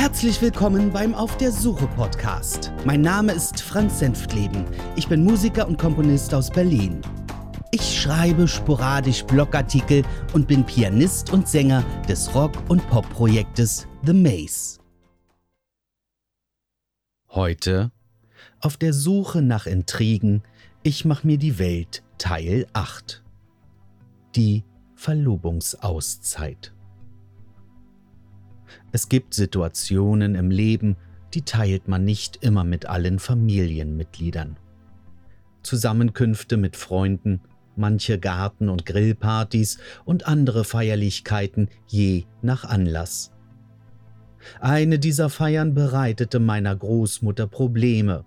Herzlich 0.00 0.40
willkommen 0.40 0.90
beim 0.90 1.14
Auf 1.14 1.36
der 1.36 1.52
Suche 1.52 1.86
Podcast. 1.88 2.72
Mein 2.86 3.02
Name 3.02 3.32
ist 3.32 3.60
Franz 3.60 3.98
Senftleben. 3.98 4.64
Ich 4.96 5.08
bin 5.08 5.22
Musiker 5.22 5.68
und 5.68 5.78
Komponist 5.78 6.32
aus 6.32 6.48
Berlin. 6.48 7.02
Ich 7.70 8.00
schreibe 8.00 8.48
sporadisch 8.48 9.22
Blogartikel 9.24 10.02
und 10.32 10.48
bin 10.48 10.64
Pianist 10.64 11.30
und 11.34 11.46
Sänger 11.46 11.84
des 12.08 12.34
Rock- 12.34 12.56
und 12.70 12.80
Pop-Projektes 12.88 13.86
The 14.02 14.14
Maze. 14.14 14.78
Heute 17.28 17.92
auf 18.60 18.78
der 18.78 18.94
Suche 18.94 19.42
nach 19.42 19.66
Intrigen, 19.66 20.42
ich 20.82 21.04
mach 21.04 21.24
mir 21.24 21.36
die 21.36 21.58
Welt 21.58 22.02
Teil 22.16 22.66
8. 22.72 23.22
Die 24.34 24.64
Verlobungsauszeit. 24.94 26.72
Es 28.92 29.08
gibt 29.08 29.34
Situationen 29.34 30.34
im 30.34 30.50
Leben, 30.50 30.96
die 31.34 31.42
teilt 31.42 31.86
man 31.86 32.04
nicht 32.04 32.38
immer 32.42 32.64
mit 32.64 32.86
allen 32.86 33.18
Familienmitgliedern. 33.18 34.56
Zusammenkünfte 35.62 36.56
mit 36.56 36.76
Freunden, 36.76 37.40
manche 37.76 38.18
Garten- 38.18 38.68
und 38.68 38.86
Grillpartys 38.86 39.78
und 40.04 40.26
andere 40.26 40.64
Feierlichkeiten 40.64 41.68
je 41.86 42.24
nach 42.42 42.64
Anlass. 42.64 43.32
Eine 44.60 44.98
dieser 44.98 45.28
Feiern 45.28 45.74
bereitete 45.74 46.40
meiner 46.40 46.74
Großmutter 46.74 47.46
Probleme. 47.46 48.24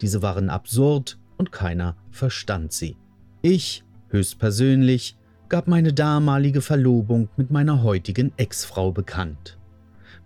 Diese 0.00 0.20
waren 0.20 0.50
absurd 0.50 1.18
und 1.38 1.52
keiner 1.52 1.96
verstand 2.10 2.72
sie. 2.72 2.96
Ich, 3.42 3.84
höchstpersönlich, 4.08 5.16
gab 5.48 5.68
meine 5.68 5.92
damalige 5.92 6.60
Verlobung 6.60 7.28
mit 7.36 7.50
meiner 7.50 7.82
heutigen 7.82 8.32
Ex-Frau 8.36 8.90
bekannt. 8.90 9.56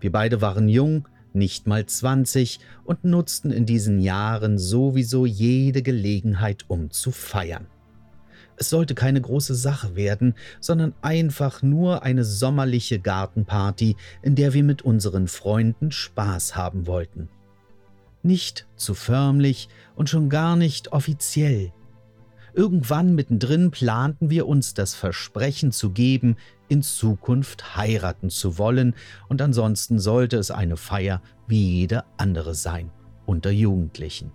Wir 0.01 0.11
beide 0.11 0.41
waren 0.41 0.67
jung, 0.67 1.07
nicht 1.33 1.67
mal 1.67 1.85
20 1.85 2.59
und 2.83 3.05
nutzten 3.05 3.51
in 3.51 3.65
diesen 3.65 3.99
Jahren 3.99 4.57
sowieso 4.57 5.25
jede 5.25 5.81
Gelegenheit, 5.81 6.65
um 6.67 6.91
zu 6.91 7.11
feiern. 7.11 7.67
Es 8.57 8.69
sollte 8.69 8.93
keine 8.95 9.21
große 9.21 9.55
Sache 9.55 9.95
werden, 9.95 10.35
sondern 10.59 10.93
einfach 11.01 11.63
nur 11.63 12.03
eine 12.03 12.23
sommerliche 12.23 12.99
Gartenparty, 12.99 13.95
in 14.21 14.35
der 14.35 14.53
wir 14.53 14.63
mit 14.63 14.81
unseren 14.81 15.27
Freunden 15.27 15.91
Spaß 15.91 16.55
haben 16.55 16.85
wollten. 16.85 17.29
Nicht 18.23 18.67
zu 18.75 18.93
förmlich 18.93 19.69
und 19.95 20.09
schon 20.09 20.29
gar 20.29 20.55
nicht 20.55 20.91
offiziell. 20.91 21.71
Irgendwann 22.53 23.15
mittendrin 23.15 23.71
planten 23.71 24.29
wir 24.29 24.47
uns 24.47 24.73
das 24.73 24.93
Versprechen 24.93 25.71
zu 25.71 25.91
geben, 25.91 26.35
in 26.67 26.83
Zukunft 26.83 27.75
heiraten 27.75 28.29
zu 28.29 28.57
wollen, 28.57 28.95
und 29.29 29.41
ansonsten 29.41 29.99
sollte 29.99 30.37
es 30.37 30.51
eine 30.51 30.77
Feier 30.77 31.21
wie 31.47 31.79
jede 31.79 32.03
andere 32.17 32.55
sein, 32.55 32.91
unter 33.25 33.51
Jugendlichen. 33.51 34.31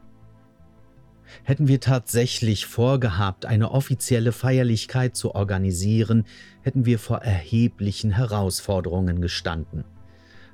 Hätten 1.42 1.69
wir 1.69 1.81
tatsächlich 1.81 2.67
vorgehabt, 2.67 3.47
eine 3.47 3.73
offizielle 3.73 4.33
Feierlichkeit 4.33 5.17
zu 5.17 5.34
organisieren, 5.34 6.25
hätten 6.62 6.86
wir 6.86 6.98
vor 6.98 7.19
erheblichen 7.19 8.12
Herausforderungen 8.12 9.20
gestanden. 9.20 9.84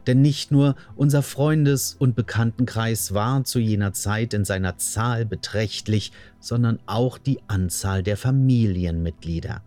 Denn 0.07 0.21
nicht 0.21 0.51
nur 0.51 0.75
unser 0.97 1.23
Freundes- 1.23 1.95
und 1.99 2.17
Bekanntenkreis 2.17 3.15
war 3.15 3.45
zu 3.45 3.59
jener 3.59 3.93
Zeit 3.93 4.35
in 4.35 4.45
seiner 4.45 4.77
Zahl 4.77 5.25
beträchtlich, 5.25 6.13
sondern 6.41 6.81
auch 6.87 7.19
die 7.19 7.39
Anzahl 7.47 8.03
der 8.03 8.17
Familienmitglieder. 8.17 9.63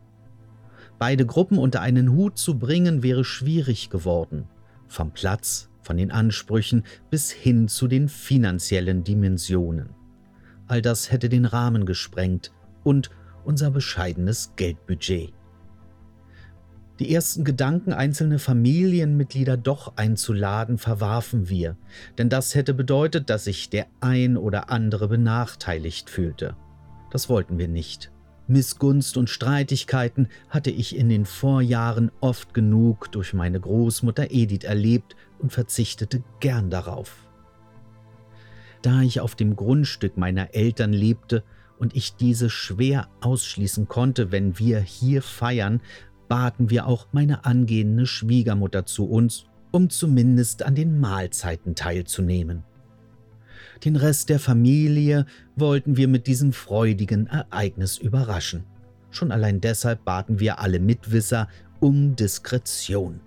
Beide 0.99 1.25
Gruppen 1.25 1.57
unter 1.57 1.81
einen 1.81 2.11
Hut 2.11 2.37
zu 2.37 2.57
bringen 2.57 3.03
wäre 3.03 3.23
schwierig 3.23 3.89
geworden. 3.89 4.47
Vom 4.87 5.11
Platz, 5.11 5.69
von 5.81 5.97
den 5.97 6.11
Ansprüchen 6.11 6.83
bis 7.09 7.31
hin 7.31 7.67
zu 7.67 7.87
den 7.87 8.09
finanziellen 8.09 9.03
Dimensionen. 9.03 9.89
All 10.67 10.81
das 10.81 11.11
hätte 11.11 11.29
den 11.29 11.45
Rahmen 11.45 11.85
gesprengt 11.85 12.51
und 12.83 13.11
unser 13.43 13.71
bescheidenes 13.71 14.53
Geldbudget. 14.55 15.34
Die 16.99 17.13
ersten 17.13 17.43
Gedanken, 17.43 17.91
einzelne 17.91 18.39
Familienmitglieder 18.39 19.57
doch 19.57 19.97
einzuladen, 19.97 20.77
verwarfen 20.77 21.49
wir, 21.49 21.75
denn 22.17 22.29
das 22.29 22.55
hätte 22.55 22.73
bedeutet, 22.73 23.29
dass 23.29 23.43
sich 23.43 23.69
der 23.69 23.87
ein 23.99 24.37
oder 24.37 24.69
andere 24.69 25.09
benachteiligt 25.09 26.09
fühlte. 26.09 26.55
Das 27.11 27.27
wollten 27.27 27.57
wir 27.57 27.67
nicht. 27.67 28.11
Missgunst 28.47 29.17
und 29.17 29.29
Streitigkeiten 29.29 30.29
hatte 30.49 30.69
ich 30.69 30.95
in 30.95 31.09
den 31.09 31.25
Vorjahren 31.25 32.11
oft 32.21 32.53
genug 32.53 33.11
durch 33.11 33.33
meine 33.33 33.59
Großmutter 33.59 34.31
Edith 34.31 34.63
erlebt 34.63 35.15
und 35.39 35.51
verzichtete 35.51 36.23
gern 36.39 36.69
darauf. 36.69 37.27
Da 38.83 39.01
ich 39.01 39.19
auf 39.19 39.35
dem 39.35 39.55
Grundstück 39.55 40.15
meiner 40.15 40.53
Eltern 40.53 40.93
lebte 40.93 41.43
und 41.79 41.95
ich 41.95 42.15
diese 42.15 42.49
schwer 42.49 43.09
ausschließen 43.19 43.87
konnte, 43.87 44.31
wenn 44.31 44.59
wir 44.59 44.79
hier 44.79 45.21
feiern, 45.23 45.81
baten 46.27 46.69
wir 46.69 46.87
auch 46.87 47.07
meine 47.11 47.45
angehende 47.45 48.05
Schwiegermutter 48.05 48.85
zu 48.85 49.05
uns, 49.05 49.45
um 49.71 49.89
zumindest 49.89 50.63
an 50.63 50.75
den 50.75 50.99
Mahlzeiten 50.99 51.75
teilzunehmen. 51.75 52.63
Den 53.83 53.95
Rest 53.95 54.29
der 54.29 54.39
Familie 54.39 55.25
wollten 55.55 55.97
wir 55.97 56.07
mit 56.07 56.27
diesem 56.27 56.53
freudigen 56.53 57.27
Ereignis 57.27 57.97
überraschen. 57.97 58.63
Schon 59.11 59.31
allein 59.31 59.61
deshalb 59.61 60.05
baten 60.05 60.39
wir 60.39 60.59
alle 60.59 60.79
Mitwisser 60.79 61.47
um 61.79 62.15
Diskretion. 62.15 63.19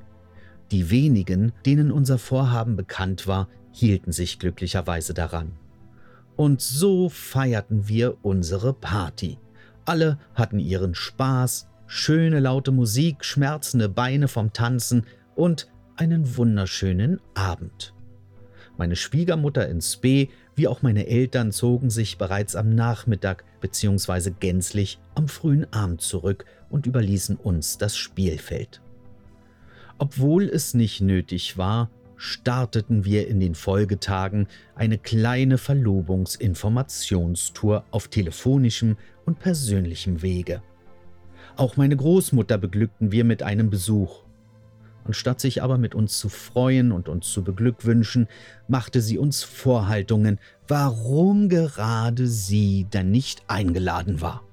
Die 0.71 0.91
wenigen, 0.91 1.53
denen 1.65 1.91
unser 1.91 2.19
Vorhaben 2.19 2.77
bekannt 2.77 3.27
war, 3.27 3.49
hielten 3.73 4.13
sich 4.13 4.39
glücklicherweise 4.39 5.15
daran. 5.15 5.53
Und 6.37 6.61
so 6.61 7.09
feierten 7.09 7.89
wir 7.89 8.17
unsere 8.23 8.73
Party. 8.73 9.39
Alle 9.85 10.19
hatten 10.35 10.59
ihren 10.59 10.95
Spaß, 10.95 11.69
schöne 11.89 12.39
laute 12.39 12.71
Musik, 12.71 13.25
schmerzende 13.25 13.89
Beine 13.89 14.29
vom 14.29 14.53
Tanzen 14.53 15.07
und 15.35 15.69
einen 15.97 16.37
wunderschönen 16.37 17.21
Abend. 17.35 17.95
Meine 18.77 18.95
Schwiegermutter 18.95 19.69
in 19.69 19.81
Spee 19.81 20.29
wie 20.55 20.69
auch 20.69 20.83
meine 20.83 21.07
Eltern 21.07 21.51
zogen 21.51 21.89
sich 21.89 22.19
bereits 22.19 22.55
am 22.55 22.75
Nachmittag 22.75 23.45
bzw. 23.61 24.33
gänzlich 24.39 24.99
am 25.15 25.29
frühen 25.29 25.73
Abend 25.73 26.01
zurück 26.01 26.45
und 26.69 26.87
überließen 26.87 27.37
uns 27.37 27.79
das 27.79 27.97
Spielfeld. 27.97 28.83
Obwohl 29.99 30.45
es 30.45 30.75
nicht 30.75 31.01
nötig 31.01 31.59
war, 31.59 31.91
starteten 32.17 33.05
wir 33.05 33.29
in 33.29 33.41
den 33.41 33.55
Folgetagen 33.55 34.49
eine 34.75 34.99
kleine 34.99 35.59
Verlobungsinformationstour 35.59 37.85
auf 37.91 38.09
telefonischem 38.09 38.97
und 39.25 39.39
persönlichem 39.39 40.23
Wege. 40.23 40.63
Auch 41.59 41.77
meine 41.77 41.97
Großmutter 41.97 42.57
beglückten 42.57 43.11
wir 43.11 43.25
mit 43.25 43.43
einem 43.43 43.69
Besuch. 43.69 44.23
Anstatt 45.05 45.41
sich 45.41 45.61
aber 45.61 45.77
mit 45.77 45.93
uns 45.93 46.17
zu 46.17 46.29
freuen 46.29 46.93
und 46.93 47.09
uns 47.09 47.33
zu 47.33 47.43
beglückwünschen, 47.43 48.29
machte 48.69 49.01
sie 49.01 49.19
uns 49.19 49.43
Vorhaltungen, 49.43 50.39
warum 50.69 51.49
gerade 51.49 52.29
sie 52.29 52.85
denn 52.85 53.11
nicht 53.11 53.43
eingeladen 53.49 54.21
war. 54.21 54.45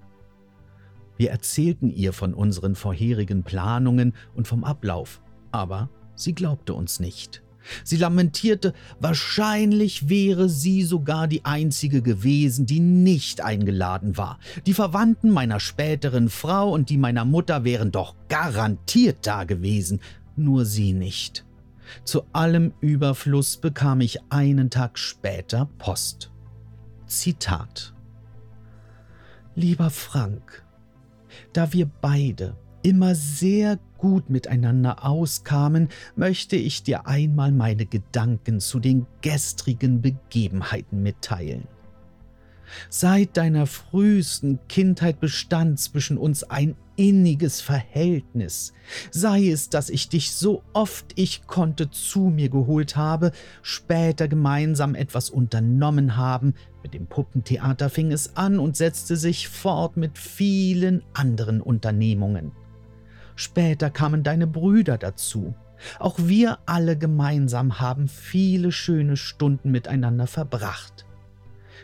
Wir 1.15 1.29
erzählten 1.29 1.91
ihr 1.91 2.11
von 2.11 2.33
unseren 2.33 2.73
vorherigen 2.73 3.44
Planungen 3.44 4.15
und 4.33 4.47
vom 4.47 4.63
Ablauf, 4.63 5.21
aber 5.51 5.91
sie 6.15 6.33
glaubte 6.33 6.73
uns 6.73 6.99
nicht. 6.99 7.44
Sie 7.83 7.97
lamentierte, 7.97 8.73
wahrscheinlich 8.99 10.09
wäre 10.09 10.49
sie 10.49 10.83
sogar 10.83 11.27
die 11.27 11.45
einzige 11.45 12.01
gewesen, 12.01 12.65
die 12.65 12.79
nicht 12.79 13.41
eingeladen 13.41 14.17
war. 14.17 14.39
Die 14.65 14.73
Verwandten 14.73 15.29
meiner 15.29 15.59
späteren 15.59 16.29
Frau 16.29 16.71
und 16.71 16.89
die 16.89 16.97
meiner 16.97 17.25
Mutter 17.25 17.63
wären 17.63 17.91
doch 17.91 18.15
garantiert 18.29 19.25
da 19.27 19.44
gewesen, 19.44 20.00
nur 20.35 20.65
sie 20.65 20.94
nicht. 20.94 21.45
Zu 22.03 22.23
allem 22.33 22.73
Überfluss 22.81 23.57
bekam 23.57 24.01
ich 24.01 24.19
einen 24.29 24.69
Tag 24.69 24.97
später 24.97 25.69
Post. 25.77 26.31
Zitat 27.06 27.94
Lieber 29.56 29.89
Frank, 29.89 30.65
da 31.53 31.71
wir 31.71 31.89
beide 32.01 32.57
immer 32.85 33.15
sehr 33.15 33.79
gut 33.97 34.29
miteinander 34.29 35.03
auskamen, 35.03 35.89
möchte 36.15 36.55
ich 36.55 36.83
dir 36.83 37.07
einmal 37.07 37.51
meine 37.51 37.87
Gedanken 37.87 38.59
zu 38.59 38.79
den 38.79 39.07
gestrigen 39.23 40.03
Begebenheiten 40.03 41.01
mitteilen. 41.01 41.67
Seit 42.89 43.37
deiner 43.37 43.65
frühesten 43.65 44.59
Kindheit 44.69 45.19
bestand 45.19 45.79
zwischen 45.79 46.19
uns 46.19 46.43
ein 46.43 46.75
inniges 46.95 47.59
Verhältnis, 47.59 48.71
sei 49.09 49.49
es, 49.49 49.69
dass 49.69 49.89
ich 49.89 50.07
dich 50.07 50.33
so 50.33 50.61
oft 50.73 51.07
ich 51.15 51.47
konnte 51.47 51.89
zu 51.89 52.21
mir 52.21 52.49
geholt 52.49 52.95
habe, 52.95 53.31
später 53.63 54.27
gemeinsam 54.27 54.93
etwas 54.93 55.31
unternommen 55.31 56.17
haben, 56.17 56.53
mit 56.83 56.93
dem 56.93 57.07
Puppentheater 57.07 57.89
fing 57.89 58.11
es 58.11 58.37
an 58.37 58.59
und 58.59 58.77
setzte 58.77 59.17
sich 59.17 59.47
fort 59.47 59.97
mit 59.97 60.19
vielen 60.19 61.01
anderen 61.13 61.61
Unternehmungen. 61.61 62.51
Später 63.35 63.89
kamen 63.89 64.23
deine 64.23 64.47
Brüder 64.47 64.97
dazu. 64.97 65.55
Auch 65.99 66.17
wir 66.19 66.59
alle 66.65 66.97
gemeinsam 66.97 67.79
haben 67.79 68.07
viele 68.07 68.71
schöne 68.71 69.17
Stunden 69.17 69.71
miteinander 69.71 70.27
verbracht. 70.27 71.05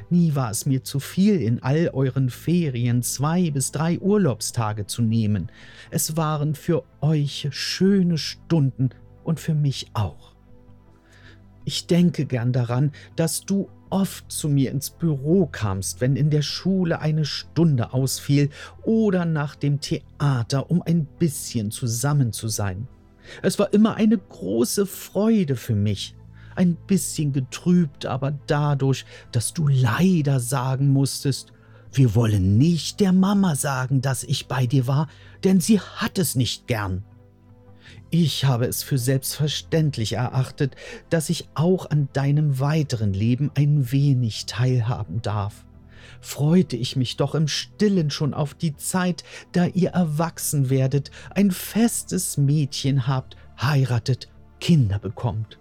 Nie 0.10 0.36
war 0.36 0.50
es 0.52 0.66
mir 0.66 0.84
zu 0.84 1.00
viel, 1.00 1.42
in 1.42 1.62
all 1.62 1.90
euren 1.94 2.30
Ferien 2.30 3.04
zwei 3.04 3.52
bis 3.52 3.72
drei 3.72 4.00
Urlaubstage 4.00 4.86
zu 4.86 5.02
nehmen. 5.02 5.52
Es 5.90 6.18
waren 6.18 6.56
für 6.56 6.84
euch 7.02 7.48
schöne 7.52 8.18
Stunden 8.18 8.90
und 9.24 9.40
für 9.40 9.54
mich 9.54 9.88
auch. 9.94 10.36
Ich 11.64 11.88
denke 11.88 12.26
gern 12.26 12.54
daran, 12.54 12.92
dass 13.16 13.46
du 13.46 13.70
oft 13.90 14.32
zu 14.32 14.50
mir 14.50 14.72
ins 14.72 14.90
Büro 14.90 15.46
kamst, 15.46 16.02
wenn 16.02 16.16
in 16.16 16.30
der 16.30 16.42
Schule 16.42 17.00
eine 17.00 17.26
Stunde 17.26 17.94
ausfiel 17.94 18.50
oder 18.84 19.26
nach 19.26 19.56
dem 19.56 19.80
Theater, 19.80 20.72
um 20.72 20.82
ein 20.82 21.06
bisschen 21.06 21.72
zusammen 21.72 22.32
zu 22.32 22.48
sein. 22.48 22.88
Es 23.42 23.60
war 23.60 23.74
immer 23.74 23.96
eine 23.96 24.18
große 24.18 24.86
Freude 24.86 25.56
für 25.56 25.76
mich, 25.76 26.16
ein 26.56 26.76
bisschen 26.88 27.34
getrübt, 27.34 28.06
aber 28.06 28.34
dadurch, 28.48 29.06
dass 29.32 29.54
du 29.54 29.68
leider 29.68 30.40
sagen 30.40 30.90
musstest, 30.90 31.54
wir 31.94 32.16
wollen 32.16 32.58
nicht 32.58 33.02
der 33.02 33.12
Mama 33.12 33.56
sagen, 33.56 34.02
dass 34.02 34.24
ich 34.24 34.48
bei 34.48 34.66
dir 34.66 34.88
war, 34.88 35.08
denn 35.44 35.60
sie 35.60 35.80
hat 35.80 36.18
es 36.18 36.36
nicht 36.36 36.68
gern. 36.68 37.04
Ich 38.10 38.46
habe 38.46 38.66
es 38.66 38.84
für 38.84 38.98
selbstverständlich 38.98 40.14
erachtet, 40.14 40.76
dass 41.10 41.30
ich 41.30 41.48
auch 41.54 41.90
an 41.90 42.10
deinem 42.14 42.60
weiteren 42.60 43.14
Leben 43.14 43.52
ein 43.56 43.92
wenig 43.92 44.46
teilhaben 44.46 45.22
darf. 45.22 45.66
Freute 46.20 46.76
ich 46.76 46.96
mich 46.96 47.18
doch 47.18 47.36
im 47.36 47.48
stillen 47.48 48.12
schon 48.12 48.34
auf 48.34 48.54
die 48.54 48.76
Zeit, 48.76 49.24
da 49.54 49.66
ihr 49.66 49.92
erwachsen 49.92 50.70
werdet, 50.70 51.10
ein 51.32 51.52
festes 51.52 52.38
Mädchen 52.38 53.08
habt, 53.08 53.38
heiratet, 53.60 54.30
Kinder 54.60 55.00
bekommt. 55.00 55.58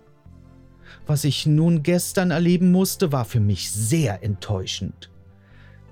Was 1.06 1.24
ich 1.24 1.46
nun 1.46 1.82
gestern 1.82 2.30
erleben 2.30 2.72
musste, 2.72 3.12
war 3.12 3.24
für 3.24 3.40
mich 3.40 3.70
sehr 3.70 4.22
enttäuschend. 4.22 5.10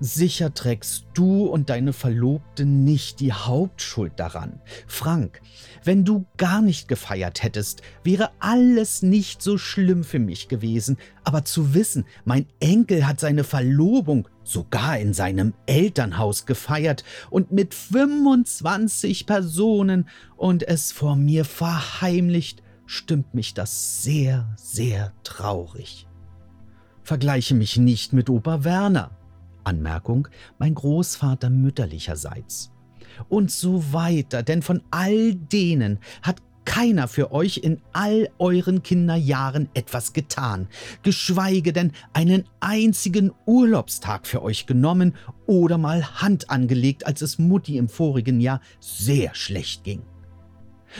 Sicher 0.01 0.53
trägst 0.53 1.07
du 1.13 1.45
und 1.45 1.69
deine 1.69 1.91
Verlobte 1.91 2.65
nicht 2.65 3.19
die 3.19 3.33
Hauptschuld 3.33 4.13
daran. 4.15 4.61
Frank, 4.87 5.41
wenn 5.83 6.05
du 6.05 6.25
gar 6.37 6.61
nicht 6.61 6.87
gefeiert 6.87 7.43
hättest, 7.43 7.81
wäre 8.03 8.31
alles 8.39 9.01
nicht 9.01 9.41
so 9.41 9.57
schlimm 9.57 10.05
für 10.05 10.19
mich 10.19 10.47
gewesen. 10.47 10.97
Aber 11.25 11.43
zu 11.43 11.73
wissen, 11.73 12.05
mein 12.23 12.45
Enkel 12.61 13.07
hat 13.07 13.19
seine 13.19 13.43
Verlobung 13.43 14.29
sogar 14.45 14.97
in 14.97 15.13
seinem 15.13 15.53
Elternhaus 15.65 16.45
gefeiert 16.45 17.03
und 17.29 17.51
mit 17.51 17.73
25 17.73 19.25
Personen 19.25 20.07
und 20.37 20.65
es 20.65 20.93
vor 20.93 21.17
mir 21.17 21.43
verheimlicht, 21.43 22.63
stimmt 22.85 23.33
mich 23.33 23.53
das 23.53 24.01
sehr, 24.01 24.55
sehr 24.55 25.11
traurig. 25.23 26.07
Vergleiche 27.03 27.53
mich 27.53 27.75
nicht 27.75 28.13
mit 28.13 28.29
Opa 28.29 28.63
Werner. 28.63 29.18
Anmerkung, 29.69 30.27
mein 30.57 30.73
Großvater 30.73 31.49
mütterlicherseits. 31.49 32.71
Und 33.27 33.51
so 33.51 33.93
weiter, 33.93 34.43
denn 34.43 34.61
von 34.61 34.81
all 34.91 35.35
denen 35.35 35.99
hat 36.21 36.41
keiner 36.65 37.07
für 37.07 37.31
euch 37.31 37.57
in 37.57 37.81
all 37.93 38.29
euren 38.37 38.83
Kinderjahren 38.83 39.69
etwas 39.73 40.13
getan, 40.13 40.67
geschweige 41.01 41.73
denn 41.73 41.93
einen 42.13 42.43
einzigen 42.59 43.31
Urlaubstag 43.47 44.27
für 44.27 44.43
euch 44.43 44.67
genommen 44.67 45.15
oder 45.47 45.79
mal 45.79 46.21
Hand 46.21 46.51
angelegt, 46.51 47.07
als 47.07 47.23
es 47.23 47.39
Mutti 47.39 47.77
im 47.77 47.89
vorigen 47.89 48.39
Jahr 48.39 48.61
sehr 48.79 49.33
schlecht 49.33 49.83
ging. 49.83 50.03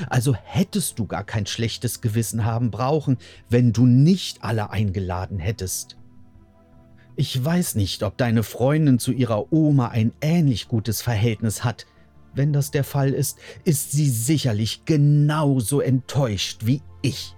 Also 0.10 0.34
hättest 0.36 0.98
du 0.98 1.06
gar 1.06 1.24
kein 1.24 1.46
schlechtes 1.46 2.02
Gewissen 2.02 2.46
haben 2.46 2.72
brauchen, 2.72 3.18
wenn 3.48 3.72
du 3.72 3.86
nicht 3.86 4.44
alle 4.44 4.72
eingeladen 4.72 5.38
hättest. 5.38 5.99
Ich 7.20 7.44
weiß 7.44 7.76
nicht, 7.76 8.04
ob 8.04 8.16
deine 8.16 8.44
Freundin 8.44 8.98
zu 8.98 9.12
ihrer 9.12 9.52
Oma 9.52 9.90
ein 9.90 10.14
ähnlich 10.22 10.70
gutes 10.70 11.02
Verhältnis 11.02 11.66
hat. 11.66 11.86
Wenn 12.34 12.54
das 12.54 12.72
der 12.72 12.86
Fall 12.86 13.10
ist, 13.10 13.40
ist 13.66 13.92
sie 13.92 14.10
sicherlich 14.10 14.86
genauso 14.86 15.82
enttäuscht 15.82 16.62
wie 16.64 16.82
ich. 17.02 17.36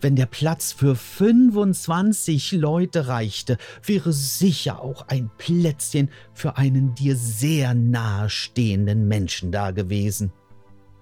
Wenn 0.00 0.16
der 0.16 0.26
Platz 0.26 0.72
für 0.72 0.96
25 0.96 2.50
Leute 2.50 3.06
reichte, 3.06 3.58
wäre 3.86 4.12
sicher 4.12 4.82
auch 4.82 5.06
ein 5.06 5.30
Plätzchen 5.38 6.10
für 6.34 6.56
einen 6.56 6.96
dir 6.96 7.14
sehr 7.14 7.74
nahestehenden 7.74 9.06
Menschen 9.06 9.52
da 9.52 9.70
gewesen. 9.70 10.32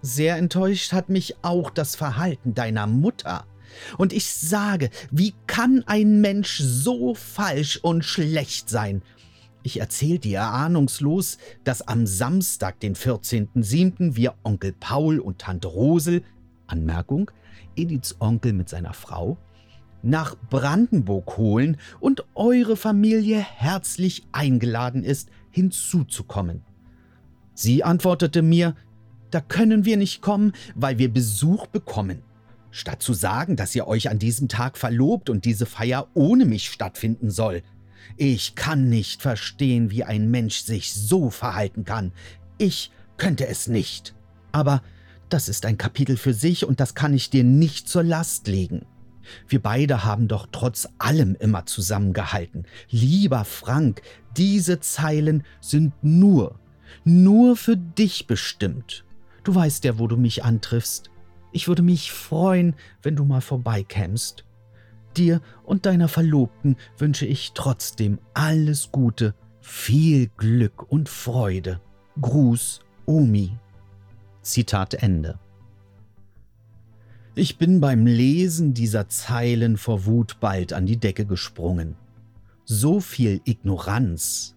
Sehr 0.03 0.37
enttäuscht 0.37 0.93
hat 0.93 1.09
mich 1.09 1.37
auch 1.41 1.71
das 1.71 1.97
Verhalten 1.97 2.53
deiner 2.53 2.87
Mutter. 2.87 3.47
Und 3.99 4.13
ich 4.13 4.33
sage, 4.33 4.91
wie 5.11 5.35
kann 5.47 5.85
ein 5.87 6.21
Mensch 6.21 6.59
so 6.59 7.15
falsch 7.15 7.79
und 7.79 8.05
schlecht 8.05 8.69
sein? 8.69 9.03
Ich 9.63 9.81
erzähl 9.81 10.19
dir 10.19 10.43
ahnungslos, 10.43 11.37
dass 11.65 11.83
am 11.83 12.07
Samstag, 12.07 12.81
den 12.81 12.95
14.07., 12.95 14.17
wir 14.17 14.35
Onkel 14.43 14.73
Paul 14.73 15.19
und 15.19 15.39
Tante 15.39 15.69
Rosel, 15.69 16.23
Anmerkung, 16.67 17.31
Ediths 17.77 18.17
Onkel 18.21 18.55
mit 18.55 18.69
seiner 18.69 18.95
Frau, 18.95 19.37
nach 20.03 20.35
Brandenburg 20.49 21.37
holen 21.37 21.77
und 22.01 22.25
eure 22.35 22.77
Familie 22.77 23.39
herzlich 23.39 24.27
eingeladen 24.33 25.05
ist, 25.05 25.29
hinzuzukommen. 25.51 26.63
Sie 27.55 27.85
antwortete 27.85 28.41
mir, 28.41 28.75
da 29.31 29.41
können 29.41 29.85
wir 29.85 29.97
nicht 29.99 30.23
kommen, 30.23 30.53
weil 30.75 30.99
wir 30.99 31.13
Besuch 31.13 31.67
bekommen. 31.67 32.23
Statt 32.71 33.03
zu 33.03 33.15
sagen, 33.15 33.57
dass 33.57 33.75
ihr 33.75 33.87
euch 33.87 34.11
an 34.11 34.19
diesem 34.19 34.49
Tag 34.49 34.79
verlobt 34.79 35.31
und 35.31 35.45
diese 35.45 35.67
Feier 35.67 36.09
ohne 36.15 36.45
mich 36.45 36.71
stattfinden 36.71 37.31
soll. 37.31 37.63
Ich 38.17 38.55
kann 38.55 38.89
nicht 38.89 39.23
verstehen, 39.23 39.91
wie 39.91 40.05
ein 40.05 40.31
Mensch 40.31 40.61
sich 40.61 40.93
so 40.93 41.31
verhalten 41.31 41.85
kann. 41.85 42.13
Ich 42.59 42.91
könnte 43.17 43.47
es 43.47 43.67
nicht. 43.67 44.15
Aber 44.53 44.83
das 45.29 45.49
ist 45.49 45.65
ein 45.65 45.79
Kapitel 45.79 46.17
für 46.17 46.35
sich 46.35 46.65
und 46.65 46.81
das 46.81 46.95
kann 46.95 47.15
ich 47.15 47.31
dir 47.31 47.45
nicht 47.45 47.89
zur 47.89 48.03
Last 48.03 48.49
legen. 48.49 48.87
Wir 49.49 49.63
beide 49.63 50.05
haben 50.05 50.29
doch 50.29 50.49
trotz 50.51 50.89
allem 50.99 51.37
immer 51.39 51.67
zusammengehalten. 51.67 52.67
Lieber 52.91 53.45
Frank, 53.45 54.03
diese 54.37 54.81
Zeilen 54.81 55.45
sind 55.61 55.93
nur, 56.03 56.59
nur 57.05 57.57
für 57.57 57.77
dich 57.77 58.27
bestimmt. 58.27 59.05
Du 59.45 59.55
weißt 59.55 59.85
ja, 59.85 59.99
wo 59.99 60.07
du 60.07 60.17
mich 60.17 60.45
antriffst. 60.45 61.10
Ich 61.53 61.69
würde 61.69 61.83
mich 61.83 62.13
freuen, 62.13 62.75
wenn 63.03 63.17
du 63.17 63.25
mal 63.25 63.41
vorbeikämst. 63.41 64.45
Dir 65.17 65.41
und 65.65 65.87
deiner 65.87 66.09
Verlobten 66.09 66.77
wünsche 66.97 67.27
ich 67.27 67.53
trotzdem 67.55 68.19
alles 68.35 68.93
Gute, 68.93 69.35
viel 69.61 70.29
Glück 70.37 70.91
und 70.91 71.09
Freude. 71.09 71.81
Gruß, 72.21 72.81
Omi. 73.07 73.57
Zitat 74.43 74.95
Ende. 74.95 75.39
Ich 77.35 77.59
bin 77.59 77.81
beim 77.81 78.07
Lesen 78.07 78.75
dieser 78.75 79.09
Zeilen 79.09 79.77
vor 79.77 80.07
Wut 80.07 80.39
bald 80.41 80.73
an 80.73 80.87
die 80.87 80.97
Decke 80.97 81.27
gesprungen. 81.27 81.97
So 82.65 83.01
viel 83.01 83.41
Ignoranz, 83.45 84.57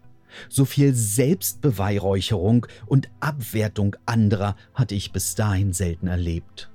so 0.50 0.66
viel 0.66 0.94
Selbstbeweihräucherung 0.94 2.68
und 2.86 3.10
Abwertung 3.20 3.96
anderer 4.06 4.56
hatte 4.74 4.96
ich 4.96 5.12
bis 5.12 5.36
dahin 5.36 5.74
selten 5.74 6.08
erlebt. 6.08 6.73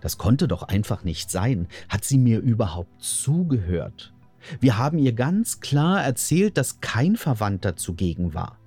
Das 0.00 0.18
konnte 0.18 0.48
doch 0.48 0.62
einfach 0.62 1.04
nicht 1.04 1.30
sein. 1.30 1.68
Hat 1.88 2.04
sie 2.04 2.18
mir 2.18 2.40
überhaupt 2.40 3.02
zugehört? 3.02 4.12
Wir 4.60 4.78
haben 4.78 4.98
ihr 4.98 5.12
ganz 5.12 5.60
klar 5.60 6.02
erzählt, 6.02 6.56
dass 6.56 6.80
kein 6.80 7.16
Verwandter 7.16 7.76
zugegen 7.76 8.34
war. 8.34 8.58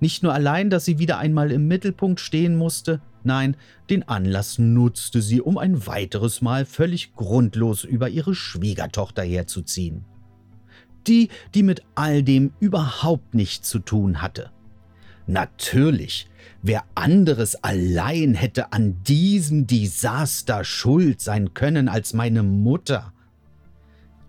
Nicht 0.00 0.22
nur 0.22 0.32
allein, 0.32 0.70
dass 0.70 0.84
sie 0.84 0.98
wieder 0.98 1.18
einmal 1.18 1.50
im 1.50 1.68
Mittelpunkt 1.68 2.20
stehen 2.20 2.56
musste, 2.56 3.00
nein, 3.22 3.56
den 3.90 4.08
Anlass 4.08 4.58
nutzte 4.58 5.20
sie, 5.20 5.40
um 5.40 5.58
ein 5.58 5.86
weiteres 5.86 6.40
Mal 6.40 6.64
völlig 6.64 7.14
grundlos 7.14 7.84
über 7.84 8.08
ihre 8.08 8.34
Schwiegertochter 8.34 9.22
herzuziehen. 9.22 10.04
Die, 11.06 11.28
die 11.54 11.62
mit 11.62 11.82
all 11.94 12.22
dem 12.22 12.52
überhaupt 12.60 13.34
nichts 13.34 13.68
zu 13.68 13.78
tun 13.78 14.22
hatte. 14.22 14.50
Natürlich, 15.26 16.28
wer 16.62 16.84
anderes 16.94 17.56
allein 17.56 18.34
hätte 18.34 18.72
an 18.72 19.02
diesem 19.04 19.66
Desaster 19.66 20.64
schuld 20.64 21.20
sein 21.20 21.54
können 21.54 21.88
als 21.88 22.12
meine 22.12 22.42
Mutter. 22.42 23.12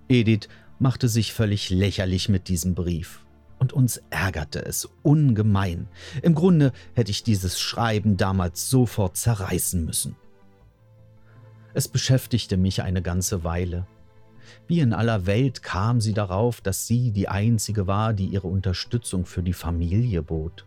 Edith 0.08 0.48
machte 0.80 1.10
sich 1.10 1.34
völlig 1.34 1.70
lächerlich 1.70 2.30
mit 2.30 2.48
diesem 2.48 2.76
Brief. 2.76 3.22
Und 3.58 3.74
uns 3.74 4.02
ärgerte 4.10 4.64
es 4.64 4.88
ungemein. 5.02 5.88
Im 6.22 6.36
Grunde 6.36 6.72
hätte 6.94 7.12
ich 7.12 7.24
dieses 7.24 7.60
Schreiben 7.60 8.18
damals 8.18 8.70
sofort 8.70 9.18
zerreißen 9.18 9.84
müssen. 9.84 10.16
Es 11.74 11.88
beschäftigte 11.88 12.58
mich 12.58 12.84
eine 12.84 13.02
ganze 13.02 13.44
Weile. 13.44 13.88
Wie 14.68 14.80
in 14.80 14.94
aller 14.94 15.26
Welt 15.26 15.64
kam 15.64 16.00
sie 16.00 16.14
darauf, 16.14 16.62
dass 16.62 16.88
sie 16.88 17.12
die 17.12 17.28
einzige 17.28 17.88
war, 17.88 18.14
die 18.14 18.28
ihre 18.28 18.48
Unterstützung 18.48 19.26
für 19.26 19.42
die 19.42 19.54
Familie 19.54 20.22
bot. 20.22 20.66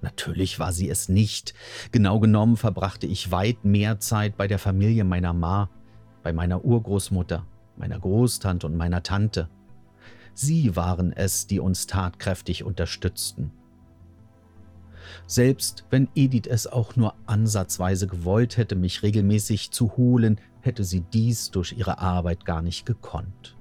Natürlich 0.00 0.58
war 0.58 0.72
sie 0.72 0.88
es 0.88 1.08
nicht. 1.08 1.54
Genau 1.90 2.20
genommen 2.20 2.56
verbrachte 2.56 3.06
ich 3.06 3.30
weit 3.32 3.64
mehr 3.64 3.98
Zeit 3.98 4.36
bei 4.36 4.46
der 4.46 4.58
Familie 4.58 5.04
meiner 5.04 5.32
Ma, 5.32 5.70
bei 6.22 6.32
meiner 6.32 6.64
Urgroßmutter, 6.64 7.46
meiner 7.76 7.98
Großtante 7.98 8.66
und 8.66 8.76
meiner 8.76 9.02
Tante. 9.02 9.48
Sie 10.34 10.76
waren 10.76 11.12
es, 11.12 11.48
die 11.48 11.58
uns 11.58 11.88
tatkräftig 11.88 12.62
unterstützten. 12.62 13.50
Selbst 15.26 15.84
wenn 15.90 16.08
Edith 16.14 16.46
es 16.48 16.66
auch 16.66 16.94
nur 16.94 17.14
ansatzweise 17.26 18.06
gewollt 18.06 18.56
hätte, 18.56 18.76
mich 18.76 19.02
regelmäßig 19.02 19.72
zu 19.72 19.96
holen, 19.96 20.40
hätte 20.60 20.84
sie 20.84 21.00
dies 21.00 21.50
durch 21.50 21.72
ihre 21.72 21.98
Arbeit 21.98 22.44
gar 22.44 22.62
nicht 22.62 22.86
gekonnt. 22.86 23.57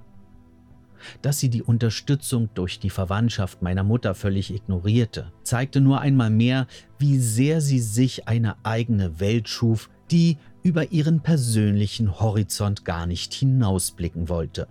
Dass 1.22 1.39
sie 1.39 1.50
die 1.50 1.63
Unterstützung 1.63 2.50
durch 2.54 2.80
die 2.80 2.89
Verwandtschaft 2.89 3.62
meiner 3.62 3.84
Mutter 3.84 4.16
völlig 4.16 4.54
ignorierte, 4.54 5.32
zeigte 5.44 5.82
nur 5.82 6.01
einmal 6.01 6.30
mehr, 6.30 6.68
wie 7.00 7.20
sehr 7.20 7.62
sie 7.62 7.80
sich 7.80 8.27
eine 8.27 8.56
eigene 8.63 9.20
Welt 9.20 9.50
schuf, 9.50 9.89
die 10.12 10.38
über 10.63 10.92
ihren 10.92 11.22
persönlichen 11.22 12.20
Horizont 12.20 12.86
gar 12.86 13.06
nicht 13.06 13.34
hinausblicken 13.34 14.30
wollte. 14.30 14.68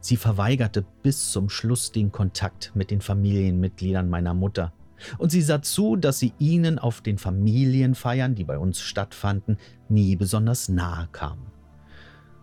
Sie 0.00 0.16
verweigerte 0.16 0.84
bis 1.02 1.32
zum 1.32 1.48
Schluss 1.48 1.90
den 1.90 2.12
Kontakt 2.12 2.72
mit 2.74 2.90
den 2.90 3.00
Familienmitgliedern 3.00 4.08
meiner 4.08 4.34
Mutter, 4.34 4.72
und 5.18 5.30
sie 5.30 5.42
sah 5.42 5.60
zu, 5.62 5.96
dass 5.96 6.18
sie 6.18 6.32
ihnen 6.38 6.78
auf 6.78 7.00
den 7.00 7.18
Familienfeiern, 7.18 8.34
die 8.34 8.44
bei 8.44 8.58
uns 8.58 8.80
stattfanden, 8.80 9.58
nie 9.88 10.16
besonders 10.16 10.68
nahe 10.68 11.08
kam. 11.12 11.38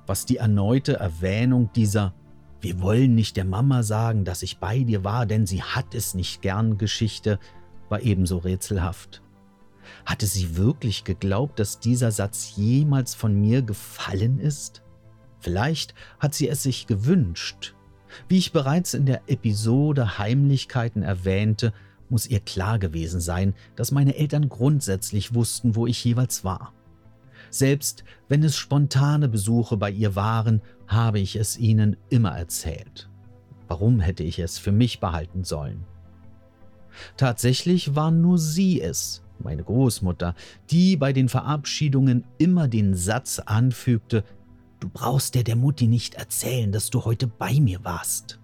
Was 0.05 0.25
die 0.25 0.37
erneute 0.37 0.97
Erwähnung 0.97 1.71
dieser 1.75 2.13
Wir 2.63 2.81
wollen 2.81 3.13
nicht 3.13 3.35
der 3.35 3.43
Mama 3.43 3.83
sagen, 3.83 4.23
dass 4.23 4.41
ich 4.41 4.59
bei 4.59 4.83
dir 4.83 5.03
war, 5.03 5.25
denn 5.25 5.45
sie 5.45 5.61
hat 5.61 5.93
es 5.93 6.13
nicht 6.13 6.41
gern 6.41 6.77
Geschichte 6.77 7.37
war 7.89 8.01
ebenso 8.03 8.37
rätselhaft. 8.37 9.21
Hatte 10.05 10.25
sie 10.25 10.55
wirklich 10.55 11.03
geglaubt, 11.03 11.59
dass 11.59 11.81
dieser 11.81 12.11
Satz 12.11 12.53
jemals 12.55 13.15
von 13.15 13.35
mir 13.35 13.63
gefallen 13.63 14.39
ist? 14.39 14.81
Vielleicht 15.39 15.93
hat 16.19 16.35
sie 16.35 16.47
es 16.47 16.63
sich 16.63 16.87
gewünscht. 16.87 17.75
Wie 18.29 18.37
ich 18.37 18.53
bereits 18.53 18.93
in 18.93 19.05
der 19.05 19.23
Episode 19.27 20.17
Heimlichkeiten 20.17 21.03
erwähnte, 21.03 21.73
muss 22.07 22.27
ihr 22.27 22.39
klar 22.39 22.79
gewesen 22.79 23.19
sein, 23.19 23.55
dass 23.75 23.91
meine 23.91 24.15
Eltern 24.15 24.47
grundsätzlich 24.47 25.33
wussten, 25.35 25.75
wo 25.75 25.85
ich 25.85 26.01
jeweils 26.05 26.45
war. 26.45 26.71
Selbst 27.53 28.03
wenn 28.29 28.41
es 28.41 28.55
spontane 28.55 29.29
Besuche 29.29 29.77
bei 29.77 29.91
ihr 29.91 30.15
waren, 30.15 30.59
habe 30.87 31.19
ich 31.19 31.35
es 31.35 31.55
ihnen 31.55 31.97
immer 32.09 32.31
erzählt. 32.31 33.11
Warum 33.67 33.99
hätte 33.99 34.23
ich 34.23 34.39
es 34.39 34.57
für 34.57 34.71
mich 34.71 34.99
behalten 34.99 35.43
sollen? 35.43 35.83
Tatsächlich 37.15 37.95
war 37.95 38.09
nur 38.09 38.39
sie 38.39 38.81
es, 38.81 39.21
meine 39.37 39.63
Großmutter, 39.63 40.33
die 40.71 40.97
bei 40.97 41.13
den 41.13 41.29
Verabschiedungen 41.29 42.23
immer 42.39 42.67
den 42.67 42.95
Satz 42.95 43.37
anfügte, 43.37 44.23
Du 44.79 44.89
brauchst 44.89 45.35
der 45.35 45.43
der 45.43 45.55
Mutti 45.55 45.87
nicht 45.87 46.15
erzählen, 46.15 46.71
dass 46.71 46.89
du 46.89 47.05
heute 47.05 47.27
bei 47.27 47.59
mir 47.61 47.85
warst. 47.85 48.39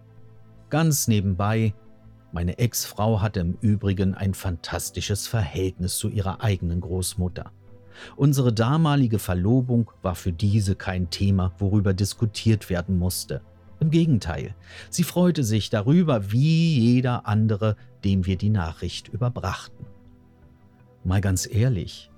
Ganz 0.69 1.07
nebenbei 1.07 1.73
meine 2.31 2.59
Ex-Frau 2.59 3.21
hatte 3.21 3.39
im 3.39 3.57
Übrigen 3.59 4.13
ein 4.13 4.35
fantastisches 4.35 5.27
Verhältnis 5.27 5.97
zu 5.97 6.09
ihrer 6.09 6.41
eigenen 6.41 6.79
Großmutter. 6.79 7.51
Unsere 8.15 8.53
damalige 8.53 9.20
Verlobung 9.20 9.91
war 10.01 10.15
für 10.15 10.32
diese 10.32 10.75
kein 10.75 11.10
Thema, 11.10 11.53
worüber 11.60 11.94
diskutiert 11.94 12.70
werden 12.70 12.98
musste. 12.98 13.41
Im 13.79 13.91
Gegenteil, 13.91 14.56
sie 14.89 15.03
freute 15.03 15.44
sich 15.44 15.70
darüber 15.70 16.32
wie 16.32 16.79
jeder 16.79 17.27
andere, 17.27 17.75
dem 18.03 18.25
wir 18.25 18.38
die 18.38 18.50
Nachricht 18.50 19.08
überbrachten. 19.08 19.86
Mal 21.03 21.22
ganz 21.22 21.48
ehrlich, 21.50 22.12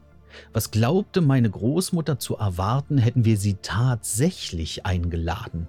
was 0.53 0.71
glaubte 0.71 1.21
meine 1.21 1.49
Großmutter 1.49 2.17
zu 2.17 2.37
erwarten, 2.37 2.97
hätten 2.97 3.25
wir 3.25 3.37
sie 3.37 3.57
tatsächlich 3.61 4.85
eingeladen? 4.85 5.67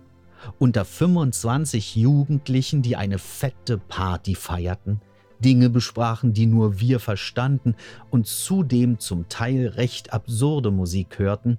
unter 0.58 0.84
25 0.84 1.96
Jugendlichen, 1.96 2.82
die 2.82 2.96
eine 2.96 3.18
fette 3.18 3.78
Party 3.78 4.34
feierten, 4.34 5.00
Dinge 5.42 5.68
besprachen, 5.68 6.32
die 6.32 6.46
nur 6.46 6.80
wir 6.80 7.00
verstanden 7.00 7.74
und 8.10 8.26
zudem 8.26 8.98
zum 8.98 9.28
Teil 9.28 9.66
recht 9.68 10.12
absurde 10.12 10.70
Musik 10.70 11.18
hörten? 11.18 11.58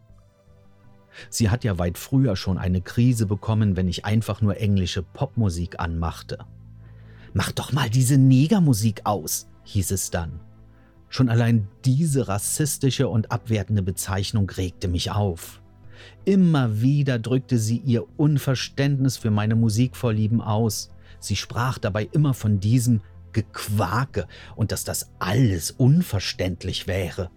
Sie 1.29 1.49
hat 1.49 1.63
ja 1.63 1.77
weit 1.77 1.97
früher 1.97 2.35
schon 2.35 2.57
eine 2.57 2.81
Krise 2.81 3.27
bekommen, 3.27 3.75
wenn 3.75 3.87
ich 3.87 4.05
einfach 4.05 4.41
nur 4.41 4.57
englische 4.57 5.03
Popmusik 5.03 5.79
anmachte. 5.79 6.39
Mach 7.33 7.51
doch 7.51 7.71
mal 7.71 7.89
diese 7.89 8.17
Negermusik 8.17 9.01
aus, 9.05 9.47
hieß 9.63 9.91
es 9.91 10.09
dann. 10.11 10.39
Schon 11.09 11.29
allein 11.29 11.67
diese 11.85 12.27
rassistische 12.27 13.07
und 13.07 13.31
abwertende 13.31 13.83
Bezeichnung 13.83 14.49
regte 14.49 14.87
mich 14.87 15.11
auf. 15.11 15.61
Immer 16.25 16.81
wieder 16.81 17.19
drückte 17.19 17.59
sie 17.59 17.77
ihr 17.77 18.05
Unverständnis 18.17 19.17
für 19.17 19.29
meine 19.29 19.55
Musikvorlieben 19.55 20.41
aus. 20.41 20.89
Sie 21.19 21.35
sprach 21.35 21.77
dabei 21.77 22.09
immer 22.11 22.33
von 22.33 22.59
diesem 22.59 23.01
Gequake 23.33 24.27
und 24.55 24.71
dass 24.71 24.83
das 24.83 25.11
alles 25.19 25.71
unverständlich 25.71 26.87
wäre. 26.87 27.29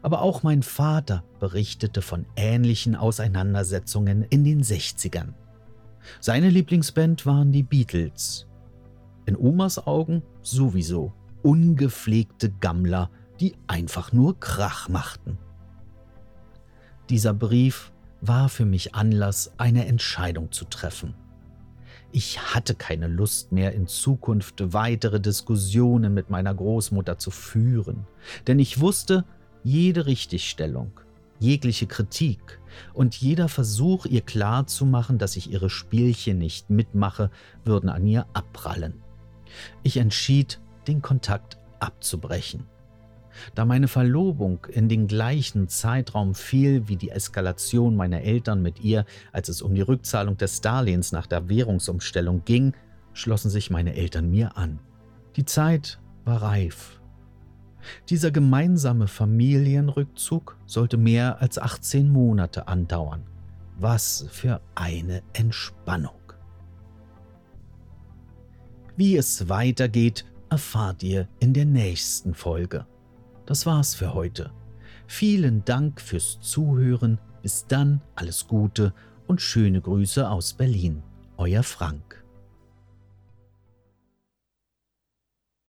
Aber 0.00 0.22
auch 0.22 0.42
mein 0.42 0.62
Vater 0.62 1.24
berichtete 1.40 2.02
von 2.02 2.24
ähnlichen 2.36 2.94
Auseinandersetzungen 2.94 4.22
in 4.22 4.44
den 4.44 4.62
60ern. 4.62 5.34
Seine 6.20 6.48
Lieblingsband 6.48 7.26
waren 7.26 7.52
die 7.52 7.64
Beatles. 7.64 8.46
In 9.26 9.36
Omas 9.36 9.86
Augen 9.86 10.22
sowieso 10.42 11.12
ungepflegte 11.42 12.50
Gammler, 12.50 13.10
die 13.40 13.54
einfach 13.66 14.12
nur 14.12 14.38
Krach 14.40 14.88
machten. 14.88 15.38
Dieser 17.10 17.34
Brief 17.34 17.92
war 18.20 18.48
für 18.48 18.64
mich 18.64 18.94
Anlass, 18.94 19.52
eine 19.58 19.86
Entscheidung 19.86 20.52
zu 20.52 20.64
treffen. 20.64 21.14
Ich 22.10 22.54
hatte 22.54 22.74
keine 22.74 23.06
Lust 23.06 23.52
mehr 23.52 23.72
in 23.72 23.86
Zukunft 23.86 24.72
weitere 24.72 25.20
Diskussionen 25.20 26.14
mit 26.14 26.30
meiner 26.30 26.54
Großmutter 26.54 27.18
zu 27.18 27.30
führen, 27.30 28.06
denn 28.46 28.58
ich 28.58 28.80
wusste, 28.80 29.24
jede 29.62 30.06
Richtigstellung, 30.06 31.00
jegliche 31.38 31.86
Kritik 31.86 32.60
und 32.94 33.14
jeder 33.14 33.48
Versuch, 33.48 34.06
ihr 34.06 34.22
klarzumachen, 34.22 35.18
dass 35.18 35.36
ich 35.36 35.50
ihre 35.50 35.68
Spielchen 35.68 36.38
nicht 36.38 36.70
mitmache, 36.70 37.30
würden 37.64 37.90
an 37.90 38.06
ihr 38.06 38.26
abprallen. 38.32 39.02
Ich 39.82 39.98
entschied, 39.98 40.60
den 40.86 41.02
Kontakt 41.02 41.58
abzubrechen. 41.78 42.64
Da 43.54 43.64
meine 43.64 43.88
Verlobung 43.88 44.66
in 44.70 44.88
den 44.88 45.06
gleichen 45.06 45.68
Zeitraum 45.68 46.34
fiel 46.34 46.88
wie 46.88 46.96
die 46.96 47.10
Eskalation 47.10 47.96
meiner 47.96 48.22
Eltern 48.22 48.62
mit 48.62 48.80
ihr, 48.80 49.04
als 49.32 49.48
es 49.48 49.62
um 49.62 49.74
die 49.74 49.82
Rückzahlung 49.82 50.36
des 50.36 50.60
Darlehens 50.60 51.12
nach 51.12 51.26
der 51.26 51.48
Währungsumstellung 51.48 52.42
ging, 52.44 52.74
schlossen 53.12 53.50
sich 53.50 53.70
meine 53.70 53.94
Eltern 53.94 54.30
mir 54.30 54.56
an. 54.56 54.78
Die 55.36 55.44
Zeit 55.44 56.00
war 56.24 56.42
reif. 56.42 57.00
Dieser 58.08 58.30
gemeinsame 58.30 59.06
Familienrückzug 59.06 60.56
sollte 60.66 60.96
mehr 60.96 61.40
als 61.40 61.58
18 61.58 62.10
Monate 62.10 62.68
andauern. 62.68 63.24
Was 63.78 64.26
für 64.30 64.60
eine 64.74 65.22
Entspannung. 65.32 66.14
Wie 68.96 69.16
es 69.16 69.48
weitergeht, 69.48 70.24
erfahrt 70.50 71.02
ihr 71.04 71.28
in 71.38 71.52
der 71.54 71.66
nächsten 71.66 72.34
Folge. 72.34 72.86
Das 73.48 73.64
war's 73.64 73.94
für 73.94 74.12
heute. 74.12 74.50
Vielen 75.06 75.64
Dank 75.64 76.02
fürs 76.02 76.38
Zuhören. 76.38 77.18
Bis 77.40 77.64
dann, 77.66 78.02
alles 78.14 78.46
Gute 78.46 78.92
und 79.26 79.40
schöne 79.40 79.80
Grüße 79.80 80.28
aus 80.28 80.52
Berlin. 80.52 81.02
Euer 81.38 81.62
Frank. 81.62 82.17